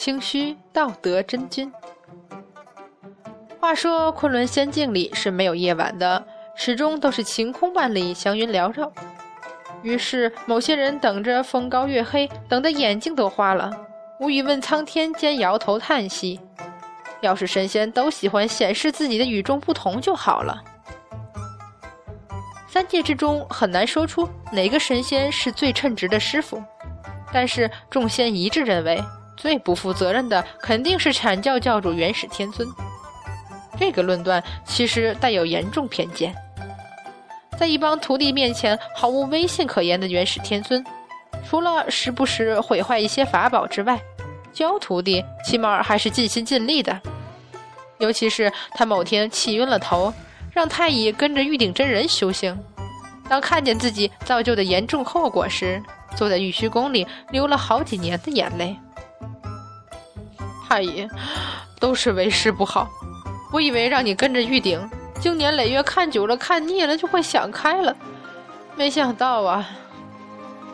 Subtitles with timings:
[0.00, 1.70] 清虚道德真君。
[3.60, 6.26] 话说昆仑仙境里是没有夜晚的，
[6.56, 8.90] 始终都是晴空万里，祥云缭绕。
[9.82, 13.70] 于是某些人等着风高月黑，等得眼睛都花了，
[14.20, 16.40] 无语问苍天，兼摇头叹息。
[17.20, 20.64] 要是神仙都喜欢显示自己的与众不同就好了。
[22.66, 26.64] 三界之中很难说出哪个神仙是最称职的师傅，
[27.30, 28.98] 但是众仙一致认为
[29.40, 32.68] 最不负责任的肯定是阐教教主元始天尊。
[33.78, 36.34] 这个论断其实带有严重偏见。
[37.58, 40.84] 在一帮徒弟面前毫无威信可言的元始天尊，
[41.48, 43.98] 除了时不时毁坏一些法宝之外，
[44.52, 47.00] 教徒弟起码还是尽心尽力的。
[47.98, 50.12] 尤其是他某天气晕了头，
[50.52, 52.58] 让太乙跟着玉鼎真人修行。
[53.28, 55.82] 当看见自己造就的严重后果时，
[56.16, 58.76] 坐在玉虚宫里流了好几年的眼泪。
[60.70, 61.08] 太爷，
[61.80, 62.88] 都是为师不好。
[63.50, 64.80] 我以为让你跟着玉鼎，
[65.18, 67.96] 经年累月看久了、看腻了，就会想开了。
[68.76, 69.68] 没想到啊，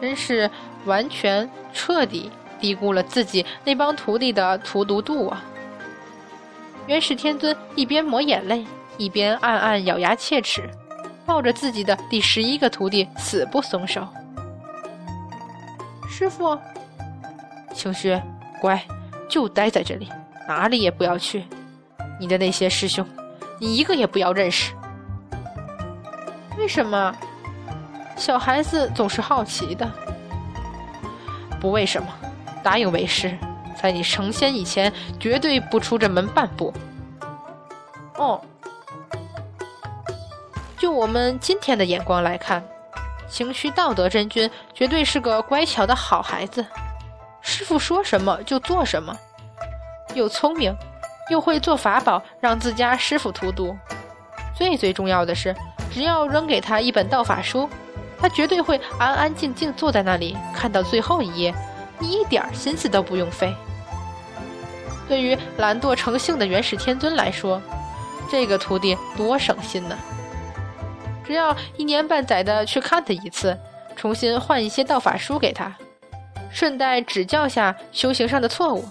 [0.00, 0.50] 真是
[0.86, 5.44] 完全彻底低估了自己那帮徒弟的荼毒度啊！
[6.86, 8.64] 元始天尊一边抹眼泪，
[8.96, 10.70] 一边暗暗咬牙切齿，
[11.26, 14.08] 抱着自己的第十一个徒弟死不松手。
[16.08, 16.58] 师傅，
[17.74, 18.18] 清虚，
[18.58, 18.82] 乖，
[19.32, 20.12] 就待在这里，
[20.46, 21.46] 哪里也不要去。
[22.20, 23.08] 你的那些师兄，
[23.58, 24.74] 你一个也不要认识。
[26.58, 27.16] 为什么？
[28.14, 29.90] 小孩子总是好奇的。
[31.58, 32.08] 不为什么，
[32.62, 33.34] 答应为师，
[33.80, 36.70] 在你成仙以前，绝对不出这门半步。
[38.16, 38.38] 哦，
[40.76, 42.62] 就我们今天的眼光来看，
[43.30, 46.66] 清虚道德真君绝对是个乖巧的好孩子，
[47.52, 49.14] 师傅说什么就做什么，
[50.14, 50.74] 又聪明。
[51.30, 53.76] 又会做法宝，让自家师傅荼毒。
[54.54, 55.54] 最最重要的是，
[55.90, 57.68] 只要扔给他一本道法书，
[58.18, 61.54] 他绝对会安安静静坐在那里，看到最后一页，
[61.98, 63.54] 你一点心思都不用费。
[65.06, 67.62] 对于懒惰成性的元始天尊来说，
[68.30, 69.96] 这个徒弟多省心呢！
[71.24, 73.56] 只要一年半载的去看他一次，
[73.94, 75.72] 重新换一些道法书给他，
[76.52, 78.84] 顺带指教下修行上的错误。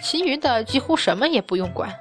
[0.00, 1.92] 其余的几乎什么也不用管，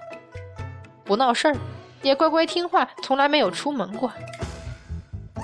[1.05, 1.55] 不闹事儿，
[2.01, 4.11] 也乖乖听话，从来没有出门过。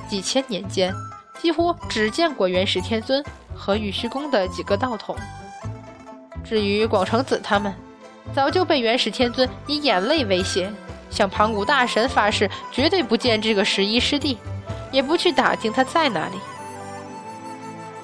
[0.09, 0.93] 几千年间，
[1.39, 3.23] 几乎只见过元始天尊
[3.55, 5.15] 和玉虚宫的几个道统。
[6.43, 7.73] 至于广成子他们，
[8.33, 10.69] 早就被元始天尊以眼泪威胁，
[11.09, 14.37] 向盘古大神发誓，绝对不见这个十一师弟，
[14.91, 16.35] 也不去打听他在哪里。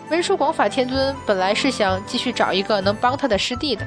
[0.09, 3.85] 文殊广法天尊本来是想继续找一个能帮他的师弟的。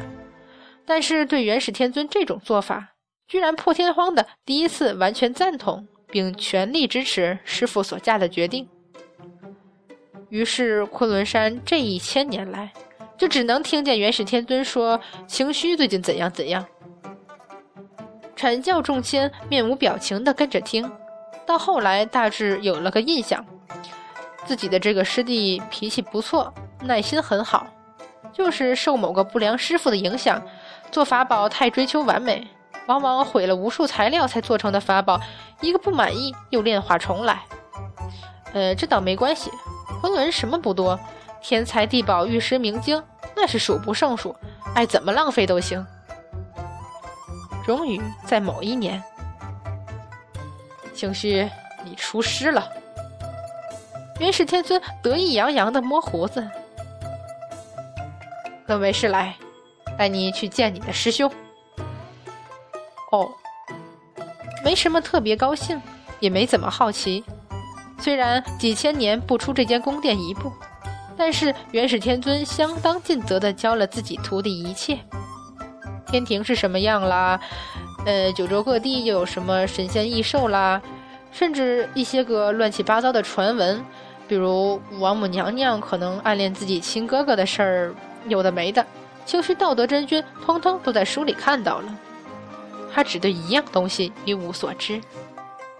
[0.84, 2.94] 但是对元始天尊这种做法，
[3.28, 8.68] 居然破天荒的第一次完全赞同，并全力支持师傅所下的决定。
[10.28, 12.72] 于是昆仑山这一千年来，
[13.16, 16.66] 就只能听见元始天尊说清虚最近怎样怎样。
[18.36, 20.90] 阐教众仙面无表情的跟着听，
[21.46, 23.44] 到后来大致有了个印象，
[24.48, 26.50] 自己的这个师弟脾气不错，
[26.80, 27.66] 耐心很好，
[28.32, 30.42] 就是受某个不良师傅的影响。
[30.90, 32.48] 做法宝太追求完美，
[32.86, 35.20] 往往毁了无数材料才做成的法宝，
[35.60, 37.42] 一个不满意又炼化重来。
[38.54, 39.50] 呃，这倒没关系，
[40.00, 40.98] 昆仑什么不多，
[41.42, 43.04] 天才地宝、玉石明晶
[43.36, 44.34] 那是数不胜数，
[44.74, 45.86] 爱怎么浪费都行。
[47.66, 49.04] 终于在某一年，
[50.94, 51.46] 清虚，
[51.84, 52.66] 你出师了。
[54.18, 56.48] 元始天尊得意洋洋地摸胡子，
[58.66, 59.34] 跟为师来。
[59.96, 61.28] 带你去见你的师兄。
[63.10, 63.28] 哦，
[64.64, 65.82] 没什么特别高兴，
[66.20, 67.24] 也没怎么好奇。
[67.98, 70.52] 虽然几千年不出这间宫殿一步，
[71.16, 75.00] 但是元始天尊相当尽责地教了自己徒弟一切。
[76.06, 77.40] 天庭是什么样啦？
[78.06, 80.80] 呃，九州各地又有什么神仙异兽啦？
[81.32, 83.84] 甚至一些个乱七八糟的传闻，
[84.28, 87.94] 比如王母娘娘可能暗恋自己亲哥哥的事儿，
[88.26, 88.84] 有的没的。
[89.24, 91.98] 清虚道德真君通通都在书里看到了，
[92.92, 95.00] 他只对一样东西一无所知，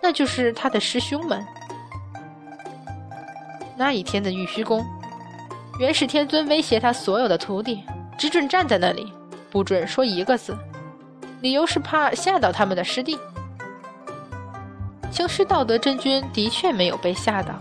[0.02, 1.46] 那就是他的师兄们。
[3.76, 4.84] 那一天的玉虚宫，
[5.78, 7.84] 元始天尊威胁他所有的徒弟，
[8.18, 9.12] 只准站在那里，
[9.50, 10.56] 不准说一个字，
[11.40, 13.18] 理由是怕吓到他们的师弟。
[15.10, 17.54] 清虚道德真君的确没有被吓到，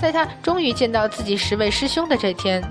[0.00, 2.62] 在他终于见到自己十位师兄的这天。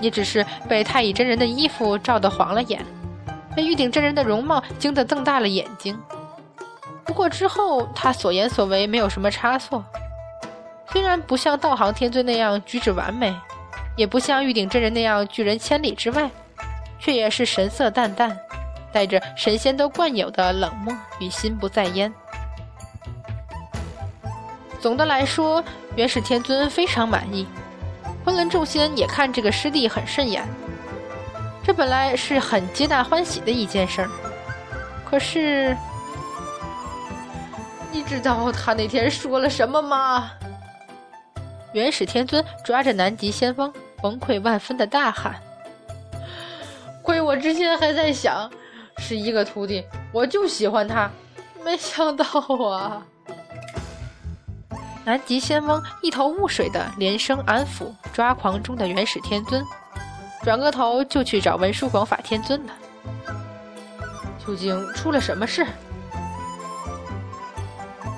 [0.00, 2.84] 也只是被太乙真人的衣服照得晃了眼，
[3.54, 5.96] 被玉鼎真人的容貌惊得瞪大了眼睛。
[7.04, 9.84] 不过之后他所言所为没有什么差错，
[10.90, 13.32] 虽然不像道行天尊那样举止完美，
[13.96, 16.28] 也不像玉鼎真人那样拒人千里之外，
[16.98, 18.36] 却也是神色淡淡，
[18.90, 22.12] 带着神仙都惯有的冷漠与心不在焉。
[24.80, 25.62] 总的来说，
[25.94, 27.46] 元始天尊非常满意，
[28.24, 30.42] 昆仑众仙也看这个师弟很顺眼。
[31.62, 34.10] 这本来是很皆大欢喜的一件事儿，
[35.08, 35.76] 可是，
[37.92, 40.30] 你知道他那天说了什么吗？
[41.72, 43.72] 元始天尊抓着南极仙翁，
[44.02, 45.40] 崩溃万分的大喊
[47.02, 48.50] ：“亏我之前还在想，
[48.98, 51.10] 是一个徒弟，我就喜欢他，
[51.64, 52.24] 没想到
[52.70, 53.06] 啊！”
[55.04, 59.64] 南极仙翁一头雾水的连声安抚抓狂中的元始天尊，
[60.42, 62.72] 转个头就去找文殊广法天尊了。
[64.46, 65.66] 究竟出了什么事？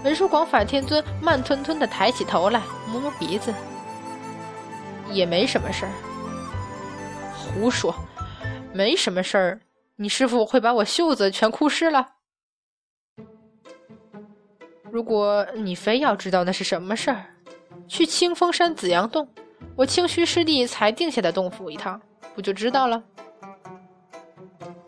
[0.05, 3.55] 文殊广法天尊慢吞吞的抬起头来，摸摸鼻子，
[5.11, 5.93] 也没什么事儿。
[7.35, 7.95] 胡说，
[8.75, 9.61] 没什么事儿，
[9.97, 12.09] 你师傅会把我袖子全哭湿了。
[14.95, 17.27] 如果你非要知道那是什么事儿，
[17.89, 19.27] 去清风山紫阳洞，
[19.75, 22.01] 我清虚师弟才定下的洞府一趟，
[22.33, 23.03] 不就知道了？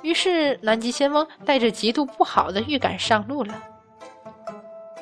[0.03, 3.61] 于是南极仙翁带着极度不好的预感上路了。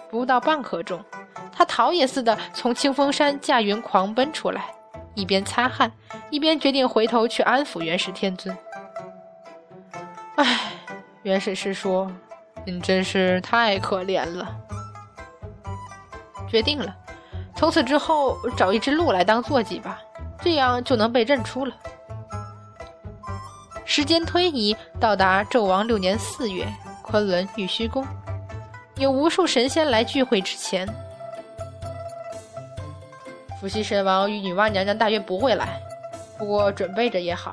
[0.08, 1.04] 不到半刻钟，
[1.52, 4.72] 他逃也似的从清风山驾云狂奔出来，
[5.14, 5.92] 一边擦汗，
[6.30, 8.56] 一边决定回头去安抚元始天尊。
[10.36, 10.72] 唉，
[11.24, 12.10] 元始师说
[12.64, 14.60] ：“你真是太可怜了。
[16.54, 16.94] 决定了，
[17.56, 20.00] 从此之后找一只鹿来当坐骑吧，
[20.40, 21.74] 这样就能被认出了。
[23.84, 26.64] 时间推移，到达纣王六年四月，
[27.02, 28.06] 昆仑玉虚宫，
[28.98, 30.88] 有无数神仙来聚会之前，
[33.60, 35.82] 伏羲神王与女娲娘娘大约不会来，
[36.38, 37.50] 不过准备着也好。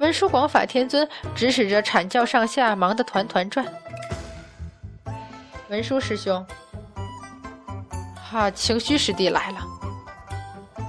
[0.00, 3.64] 文殊广法天尊指使着阐教上下，忙得团团转。
[5.68, 6.44] 文殊师兄。
[8.30, 9.58] 哈，清虚师弟来了。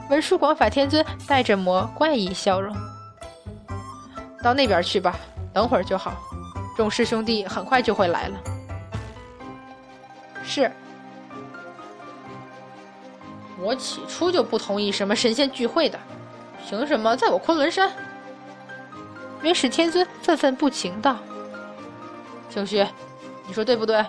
[0.09, 2.75] 文殊广法天尊带着魔怪异笑容，
[4.43, 5.15] 到那边去吧，
[5.53, 6.13] 等会儿就好。
[6.75, 8.37] 众师兄弟很快就会来了。
[10.43, 10.69] 是。
[13.57, 15.97] 我起初就不同意什么神仙聚会的，
[16.67, 17.89] 凭什么在我昆仑山？
[19.41, 21.15] 元始天尊愤愤不平道
[22.51, 22.85] ：“清虚，
[23.47, 24.05] 你说对不对？”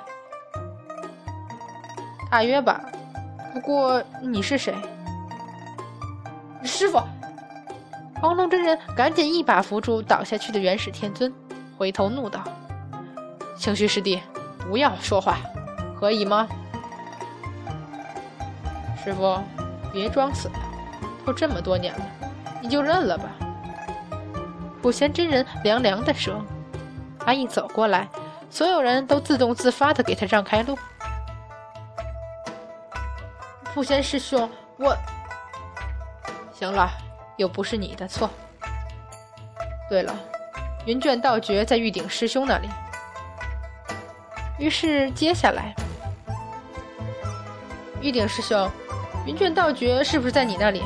[2.28, 2.82] 大约吧。
[3.52, 4.75] 不过你是谁，
[6.62, 7.02] 师傅？
[8.20, 11.32] 黄龙真人赶紧一把扶住倒下去的元始天尊，
[11.76, 12.44] 回头怒道
[13.56, 14.20] ：“清虚师弟，
[14.69, 15.38] 不要说话，
[15.99, 16.47] 可以吗？”
[19.02, 19.38] 师傅，
[19.93, 20.55] 别装死了，
[21.25, 22.05] 都这么多年了，
[22.62, 23.31] 你就认了吧。
[24.82, 26.44] 普贤真人凉凉的说。
[27.23, 28.08] 他一走过来，
[28.49, 30.79] 所有人都自动自发的给他让开路。
[33.72, 34.96] 傅仙师兄，我
[36.52, 36.90] 行了，
[37.36, 38.28] 又不是你的错。
[39.88, 40.14] 对了，
[40.86, 42.68] 云卷道诀在玉鼎师兄那里。
[44.58, 45.74] 于是接下来，
[48.02, 48.68] 玉鼎师兄，
[49.24, 50.82] 云卷道诀是不是在你那里？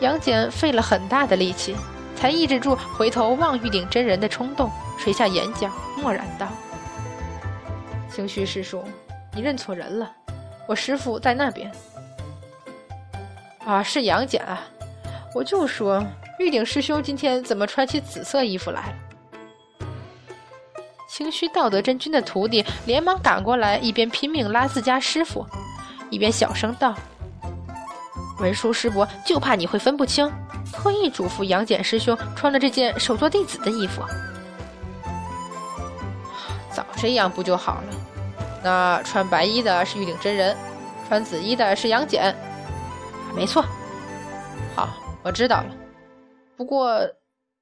[0.00, 1.76] 杨戬费了很大的力气，
[2.16, 6.48] 才抑制住回头望玉鼎真人的冲动，垂下眼角，默然道
[8.10, 8.84] ：“清虚师叔，
[9.32, 10.12] 你认错人了。”
[10.68, 11.72] 我师傅在那边
[13.64, 14.60] 啊，是杨戬啊！
[15.34, 16.04] 我就说
[16.38, 19.88] 玉鼎师兄今天怎么穿起紫色衣服来了？
[21.08, 25.46] 清虚道德真君的徒弟连忙赶过来，一边拼命拉自家师傅，
[26.10, 26.94] 一边小声道
[28.38, 30.30] ：“文殊师伯就怕你会分不清，
[30.70, 34.02] 特意嘱咐杨戬师兄穿了这件首座弟子的衣服。
[36.70, 37.94] 早这样不就好了？”
[38.62, 40.56] 那穿白衣的是玉鼎真人，
[41.06, 42.34] 穿紫衣的是杨戬，
[43.34, 43.64] 没错。
[44.74, 44.88] 好，
[45.22, 45.74] 我知道了。
[46.56, 47.00] 不过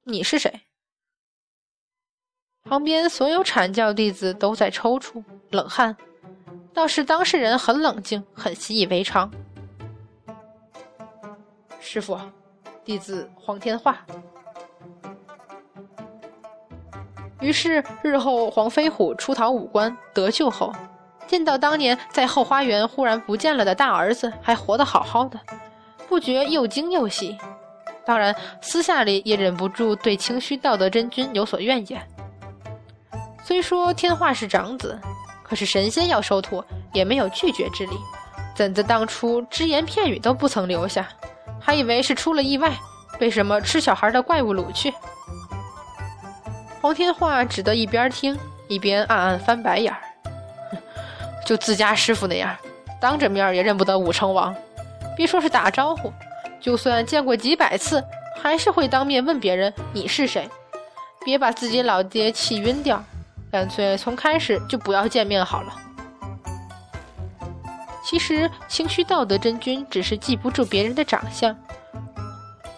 [0.04, 0.60] 你是谁？
[2.64, 5.96] 旁边所有阐教弟子都在抽搐、冷汗，
[6.74, 9.30] 倒是当事人很冷静，很习以为常。
[11.80, 12.18] 师傅，
[12.84, 14.04] 弟子黄天化。
[17.40, 20.73] 于是，日后黄飞虎出逃武关得救后，
[21.26, 25.38] 见到当年在后花园忽然不见了的大儿子还活得好好的，
[26.09, 27.37] 不觉又惊又喜。
[28.05, 32.00] 当然，私下里也忍不住对清虚道德真君有所怨言。
[33.45, 34.99] 虽说天化是长子，
[35.43, 37.97] 可是神仙要收徒，也没有拒绝之理，
[38.55, 41.07] 怎的当初只言片语都不曾留下，
[41.61, 42.73] 还以为是出了意外，
[43.19, 44.95] 被什么吃小孩的怪物掳去。
[46.80, 50.00] 黄天化只得一边听一边暗暗翻白眼儿，
[51.45, 52.56] 就自家师傅那样，
[53.00, 54.54] 当着面也认不得武成王，
[55.16, 56.12] 别说是打招呼。
[56.61, 58.02] 就算见过几百次，
[58.42, 60.49] 还是会当面问别人你是谁，
[61.25, 63.02] 别把自己老爹气晕掉，
[63.52, 65.73] 干脆从开始就不要见面好了。
[68.04, 71.56] 其实清虚道德真君只是记不住别人的长相，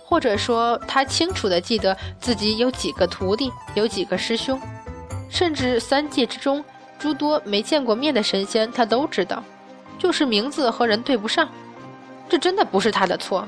[0.09, 4.59] 或者说他清楚的记得自己有几个徒弟，有几个师兄，
[5.29, 6.65] 甚至三界之中
[6.99, 9.45] 诸多没见过面的神仙他都知道，
[9.99, 11.47] 就是名字和人对不上，
[12.27, 13.47] 这真的不是他的错。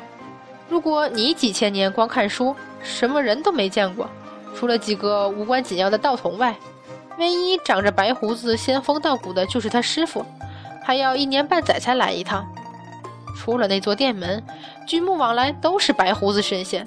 [0.69, 4.07] 如果你几千年光看书，什么人都没见过，
[4.55, 6.55] 除了几个无关紧要的道童外，
[7.17, 10.23] 唯一长着白胡子仙风道骨的就是他师傅，
[10.85, 12.47] 还要一年半载才来一趟。
[13.37, 14.43] 出了那座殿门，
[14.87, 16.87] 举目往来都是白胡子神仙，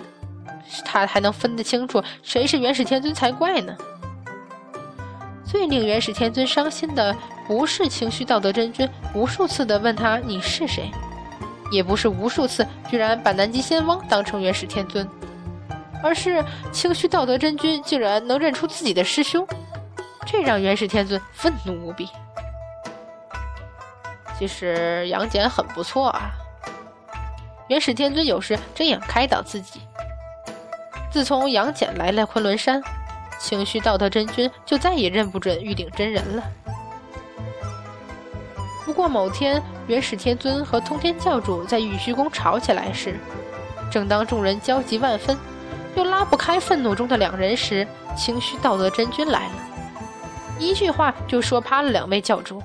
[0.86, 3.76] 他还能分得清楚谁是元始天尊才怪呢。
[5.46, 7.16] 最令元始天尊伤心的，
[7.48, 10.90] 不是清虚道德真君无数次的问他你是谁。
[11.72, 15.08] 也不是无数次居然把南极仙翁当成元始天尊，
[16.04, 19.48] 而是清虚道德真君竟然能认出自己的师兄，
[20.24, 22.08] 这让元始天尊愤怒无比。
[24.44, 26.32] 其实杨戬很不错啊，
[27.70, 29.80] 元始天尊有时这样开导自己。
[31.10, 32.84] 自从杨戬来了昆仑山，
[33.40, 36.44] 清虚道德真君就再也认不准玉鼎真人了。
[38.84, 43.16] 不过某天，元始天尊和通天教主在玉虚宫吵起来时，
[43.90, 45.38] 正当众人焦急万分，
[45.96, 49.54] 又拉不开愤怒中的两人时，清虚道德真君来了，
[50.60, 52.62] 一句话就说趴了两位教主。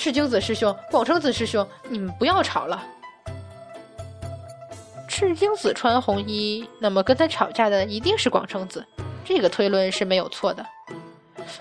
[0.00, 2.82] 赤精子师兄、广成子师兄，你们不要吵了。
[5.06, 8.82] 赤精子穿红衣，那么跟他吵架的一定是广成子，
[9.26, 10.64] 这个推论是没有错的。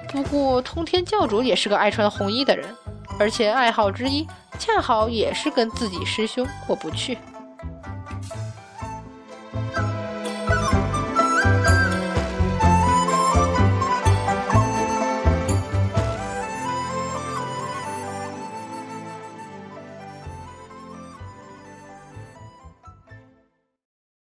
[0.08, 2.74] 不过，通天教主也是个爱穿红衣的人，
[3.20, 4.26] 而且爱好之一
[4.58, 7.18] 恰好也是跟自己师兄过不去。